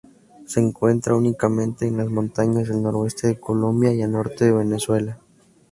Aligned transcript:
Se 0.47 0.59
encuentra 0.59 1.13
únicamente 1.13 1.85
en 1.87 1.97
las 1.97 2.09
montañas 2.09 2.69
del 2.69 2.81
noreste 2.81 3.27
de 3.27 3.39
Colombia 3.39 3.93
y 3.93 3.97
norte 4.07 4.45
de 4.45 4.51
Venezuela. 4.53 5.19